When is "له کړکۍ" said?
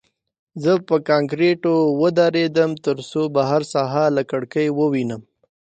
4.15-4.67